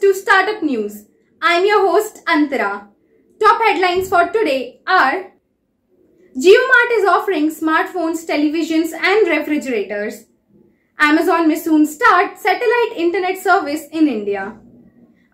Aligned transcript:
to 0.00 0.14
Startup 0.14 0.62
News. 0.62 1.04
I'm 1.42 1.66
your 1.66 1.86
host 1.86 2.24
Antara. 2.24 2.88
Top 3.38 3.60
headlines 3.60 4.08
for 4.08 4.28
today 4.28 4.80
are 4.86 5.32
JioMart 6.34 6.90
is 6.92 7.04
offering 7.04 7.50
smartphones, 7.50 8.24
televisions 8.24 8.94
and 8.94 9.28
refrigerators. 9.28 10.24
Amazon 10.98 11.48
may 11.48 11.56
soon 11.56 11.84
start 11.84 12.38
satellite 12.38 12.96
internet 12.96 13.36
service 13.36 13.88
in 13.92 14.08
India. 14.08 14.58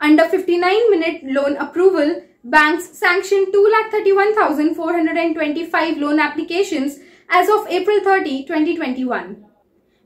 Under 0.00 0.28
59 0.28 0.90
minute 0.90 1.22
loan 1.24 1.56
approval, 1.58 2.22
banks 2.42 2.88
sanctioned 2.98 3.54
2,31,425 3.54 6.00
loan 6.00 6.18
applications 6.18 6.98
as 7.30 7.48
of 7.48 7.68
April 7.68 8.00
30, 8.02 8.46
2021. 8.46 9.44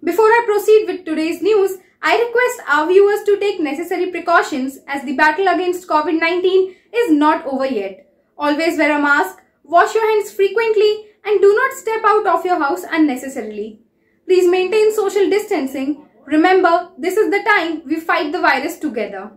Before 0.05 0.27
I 0.27 0.43
proceed 0.45 0.85
with 0.87 1.07
today's 1.07 1.41
news, 1.41 1.79
I 2.03 2.17
request 2.17 2.69
our 2.69 2.89
viewers 2.89 3.23
to 3.25 3.39
take 3.39 3.61
necessary 3.61 4.11
precautions 4.11 4.79
as 4.87 5.05
the 5.05 5.17
battle 5.17 5.49
against 5.49 5.87
COVID-19 5.87 6.75
is 6.95 7.13
not 7.13 7.45
over 7.47 7.67
yet. 7.67 8.11
Always 8.39 8.79
wear 8.79 8.99
a 8.99 9.03
mask, 9.03 9.43
wash 9.65 9.95
your 9.95 10.09
hands 10.11 10.33
frequently 10.33 11.07
and 11.25 11.41
do 11.41 11.55
not 11.55 11.73
step 11.75 12.03
out 12.05 12.27
of 12.27 12.45
your 12.45 12.59
house 12.59 12.85
unnecessarily. 12.91 13.81
Please 14.27 14.51
maintain 14.51 14.95
social 14.95 15.29
distancing. 15.29 16.07
Remember, 16.25 16.91
this 16.97 17.17
is 17.19 17.31
the 17.31 17.43
time 17.43 17.83
we 17.85 18.01
fight 18.01 18.33
the 18.33 18.41
virus 18.41 18.79
together. 18.79 19.33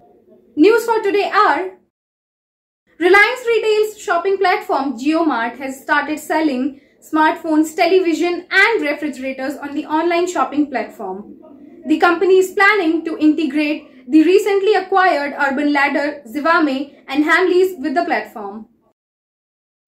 News 0.55 0.86
for 0.86 1.02
today 1.02 1.30
are 1.30 1.72
Reliance 2.98 3.45
Retail's 3.45 4.00
shopping 4.00 4.38
platform 4.38 4.98
JioMart 4.98 5.58
has 5.58 5.81
started 5.81 6.20
selling 6.20 6.80
smartphones, 7.02 7.75
television 7.75 8.45
and 8.50 8.81
refrigerators 8.81 9.58
on 9.58 9.75
the 9.75 9.86
online 9.86 10.27
shopping 10.27 10.70
platform. 10.70 11.36
The 11.86 12.00
company 12.00 12.38
is 12.38 12.52
planning 12.52 13.03
to 13.06 13.17
integrate 13.17 14.09
the 14.09 14.23
recently 14.23 14.76
acquired 14.76 15.34
Urban 15.38 15.73
Ladder, 15.73 16.22
Zivame 16.28 16.95
and 17.08 17.26
Hamleys 17.26 17.80
with 17.81 17.94
the 17.94 18.06
platform. 18.06 18.67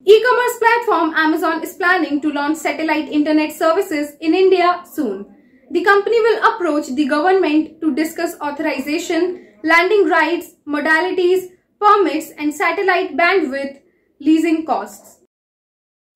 E-commerce 0.05 0.59
platform 0.59 1.13
Amazon 1.16 1.63
is 1.63 1.73
planning 1.73 2.21
to 2.21 2.31
launch 2.31 2.57
satellite 2.57 3.09
internet 3.09 3.51
services 3.51 4.11
in 4.19 4.35
India 4.35 4.83
soon. 4.85 5.25
The 5.71 5.83
company 5.83 6.19
will 6.19 6.53
approach 6.53 6.88
the 6.88 7.07
government 7.07 7.81
to 7.81 7.95
discuss 7.95 8.39
authorization, 8.39 9.47
landing 9.63 10.07
rights, 10.07 10.51
modalities, 10.67 11.47
permits 11.79 12.31
and 12.38 12.53
satellite 12.53 13.17
bandwidth 13.17 13.81
leasing 14.19 14.66
costs. 14.66 15.19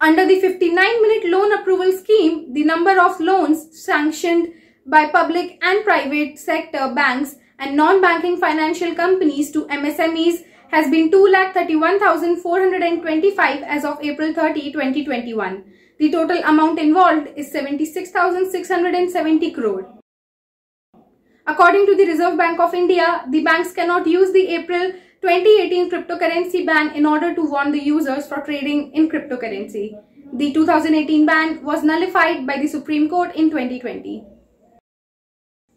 Under 0.01 0.25
the 0.25 0.39
59-minute 0.41 1.29
loan 1.29 1.51
approval 1.53 1.91
scheme, 1.91 2.53
the 2.53 2.63
number 2.63 2.99
of 2.99 3.19
loans 3.19 3.83
sanctioned 3.83 4.53
by 4.85 5.09
public 5.09 5.57
and 5.61 5.83
private 5.83 6.39
sector 6.39 6.93
banks 6.93 7.35
and 7.59 7.75
non-banking 7.75 8.37
financial 8.37 8.95
companies 8.95 9.51
to 9.51 9.65
MSMEs 9.65 10.45
has 10.71 10.89
been 10.89 11.11
2,31,425 11.11 13.63
as 13.63 13.83
of 13.85 14.01
April 14.01 14.33
30, 14.33 14.71
2021. 14.71 15.63
The 15.99 16.11
total 16.11 16.41
amount 16.43 16.79
involved 16.79 17.27
is 17.35 17.51
76,670 17.51 19.51
crore. 19.51 19.93
According 21.45 21.85
to 21.87 21.95
the 21.95 22.05
Reserve 22.05 22.37
Bank 22.37 22.59
of 22.59 22.73
India, 22.73 23.25
the 23.29 23.43
banks 23.43 23.73
cannot 23.73 24.07
use 24.07 24.31
the 24.31 24.47
April 24.47 24.93
2018 25.21 25.91
cryptocurrency 25.91 26.65
ban 26.65 26.95
in 26.95 27.05
order 27.05 27.35
to 27.35 27.41
warn 27.41 27.71
the 27.71 27.83
users 27.83 28.25
for 28.27 28.39
trading 28.41 28.93
in 28.93 29.09
cryptocurrency. 29.09 29.99
The 30.31 30.53
2018 30.53 31.25
ban 31.25 31.63
was 31.63 31.83
nullified 31.83 32.45
by 32.45 32.57
the 32.57 32.67
Supreme 32.67 33.09
Court 33.09 33.33
in 33.35 33.49
2020. 33.49 34.38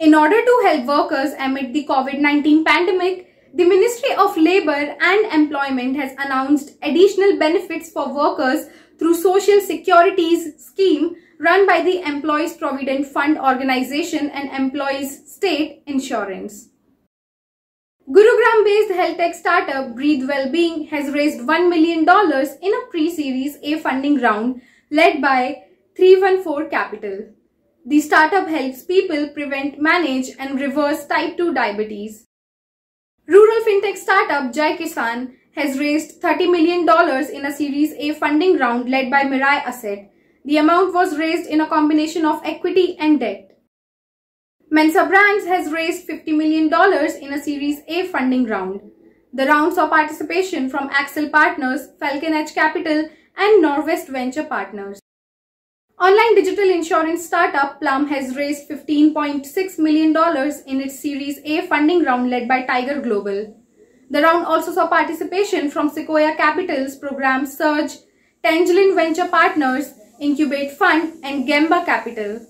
In 0.02 0.14
order 0.14 0.44
to 0.44 0.62
help 0.64 0.86
workers 0.86 1.32
amid 1.38 1.72
the 1.72 1.86
COVID-19 1.86 2.64
pandemic, 2.64 3.52
the 3.54 3.64
Ministry 3.64 4.12
of 4.14 4.36
Labour 4.36 4.96
and 5.00 5.32
Employment 5.32 5.94
has 5.94 6.10
announced 6.18 6.72
additional 6.82 7.38
benefits 7.38 7.88
for 7.92 8.12
workers 8.12 8.66
through 8.98 9.14
Social 9.14 9.60
Securities 9.60 10.60
scheme 10.60 11.14
run 11.38 11.68
by 11.68 11.82
the 11.82 12.00
Employees 12.02 12.54
Provident 12.54 13.06
Fund 13.06 13.38
Organization 13.38 14.28
and 14.30 14.50
Employees 14.50 15.32
State 15.32 15.84
Insurance. 15.86 16.70
Gurugram-based 18.10 18.94
health 18.94 19.18
tech 19.18 19.36
startup 19.36 19.94
Breathe 19.94 20.28
Wellbeing 20.28 20.88
has 20.88 21.14
raised 21.14 21.42
$1 21.42 21.70
million 21.70 22.00
in 22.00 22.74
a 22.74 22.86
pre-series 22.90 23.56
A 23.62 23.78
funding 23.78 24.20
round 24.20 24.62
led 24.90 25.22
by 25.22 25.62
314 25.96 26.70
Capital. 26.70 27.28
The 27.84 28.00
startup 28.00 28.46
helps 28.46 28.84
people 28.84 29.28
prevent, 29.30 29.80
manage 29.80 30.30
and 30.38 30.60
reverse 30.60 31.04
type 31.06 31.36
2 31.36 31.52
diabetes. 31.52 32.28
Rural 33.26 33.60
fintech 33.64 33.96
startup 33.96 34.52
Jai 34.52 34.76
Kisan 34.76 35.34
has 35.56 35.78
raised 35.78 36.22
$30 36.22 36.50
million 36.50 36.82
in 37.34 37.44
a 37.44 37.52
Series 37.52 37.92
A 37.98 38.14
funding 38.14 38.56
round 38.56 38.88
led 38.88 39.10
by 39.10 39.24
Mirae 39.24 39.64
Asset. 39.66 40.12
The 40.44 40.58
amount 40.58 40.94
was 40.94 41.18
raised 41.18 41.48
in 41.48 41.60
a 41.60 41.66
combination 41.66 42.24
of 42.24 42.40
equity 42.44 42.96
and 42.98 43.18
debt. 43.18 43.58
Mensa 44.70 45.04
Brands 45.04 45.46
has 45.46 45.72
raised 45.72 46.08
$50 46.08 46.36
million 46.36 46.66
in 47.20 47.32
a 47.34 47.42
Series 47.42 47.80
A 47.88 48.06
funding 48.06 48.46
round. 48.46 48.80
The 49.32 49.46
rounds 49.46 49.74
saw 49.74 49.88
participation 49.88 50.70
from 50.70 50.88
Accel 50.90 51.32
Partners, 51.32 51.88
Falcon 51.98 52.32
Edge 52.32 52.54
Capital 52.54 53.08
and 53.36 53.64
Norwest 53.64 54.08
Venture 54.08 54.44
Partners. 54.44 55.00
Online 56.02 56.34
digital 56.34 56.68
insurance 56.68 57.24
startup 57.24 57.78
Plum 57.78 58.08
has 58.08 58.34
raised 58.34 58.68
$15.6 58.68 59.78
million 59.78 60.10
in 60.66 60.80
its 60.80 60.98
Series 60.98 61.38
A 61.44 61.64
funding 61.68 62.02
round 62.02 62.28
led 62.28 62.48
by 62.48 62.62
Tiger 62.62 63.00
Global. 63.00 63.54
The 64.10 64.20
round 64.20 64.44
also 64.46 64.72
saw 64.72 64.88
participation 64.88 65.70
from 65.70 65.88
Sequoia 65.88 66.34
Capital's 66.34 66.96
program 66.96 67.46
Surge, 67.46 67.92
Tanglin 68.42 68.96
Venture 68.96 69.28
Partners, 69.28 69.94
Incubate 70.18 70.72
Fund 70.72 71.20
and 71.22 71.46
Gemba 71.46 71.86
Capital. 71.86 72.44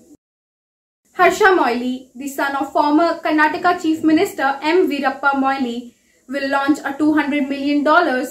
Harsha 1.15 1.53
Moily, 1.53 2.09
the 2.15 2.29
son 2.29 2.55
of 2.55 2.73
former 2.73 3.19
Karnataka 3.19 3.79
Chief 3.79 4.03
Minister 4.03 4.57
M. 4.63 4.89
Veerappa 4.89 5.39
Moily, 5.39 5.93
will 6.27 6.49
launch 6.49 6.79
a 6.79 6.93
$200 6.93 7.47
million 7.47 7.83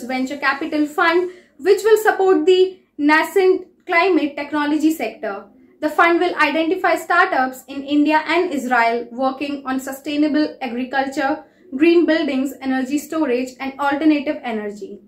venture 0.09 0.39
capital 0.39 0.85
fund 0.85 1.31
which 1.59 1.85
will 1.85 2.03
support 2.03 2.45
the 2.45 2.81
nascent 2.99 3.69
climate 3.87 4.37
technology 4.37 4.93
sector. 4.93 5.47
The 5.81 5.91
fund 5.91 6.21
will 6.21 6.35
identify 6.37 6.95
startups 6.95 7.65
in 7.67 7.83
India 7.83 8.23
and 8.27 8.53
Israel 8.53 9.09
working 9.11 9.65
on 9.67 9.81
sustainable 9.81 10.57
agriculture, 10.61 11.45
green 11.77 12.07
buildings, 12.07 12.55
energy 12.61 12.99
storage 12.99 13.51
and 13.59 13.79
alternative 13.81 14.39
energy. 14.45 15.01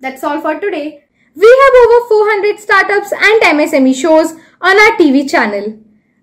That's 0.00 0.24
all 0.24 0.40
for 0.40 0.58
today. 0.58 1.04
We 1.34 1.46
have 1.62 1.74
over 1.84 2.08
400 2.08 2.58
startups 2.58 3.12
and 3.12 3.42
MSME 3.42 3.94
shows 3.94 4.32
on 4.60 4.76
our 4.76 4.96
TV 4.98 5.28
channel. 5.30 5.78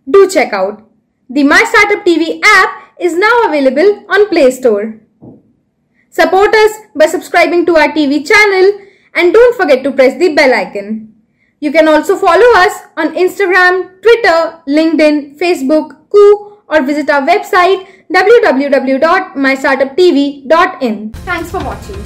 Do 0.09 0.29
check 0.29 0.51
out. 0.51 0.89
The 1.29 1.43
My 1.43 1.63
Startup 1.63 2.05
TV 2.05 2.41
app 2.43 2.95
is 2.99 3.15
now 3.15 3.43
available 3.45 4.05
on 4.09 4.27
Play 4.29 4.51
Store. 4.51 4.99
Support 6.09 6.53
us 6.53 6.71
by 6.95 7.05
subscribing 7.05 7.65
to 7.67 7.77
our 7.77 7.89
TV 7.89 8.27
channel 8.27 8.79
and 9.13 9.33
don't 9.33 9.55
forget 9.55 9.83
to 9.83 9.91
press 9.91 10.17
the 10.19 10.33
bell 10.33 10.53
icon. 10.53 11.12
You 11.63 11.71
can 11.71 11.87
also 11.87 12.17
follow 12.17 12.59
us 12.59 12.73
on 12.97 13.15
Instagram, 13.15 14.01
Twitter, 14.01 14.59
LinkedIn, 14.67 15.37
Facebook, 15.39 15.95
Koo 16.09 16.57
or 16.67 16.81
visit 16.81 17.09
our 17.09 17.21
website 17.21 17.87
www.mystartuptv.in. 18.13 21.13
Thanks 21.13 21.51
for 21.51 21.63
watching. 21.63 22.03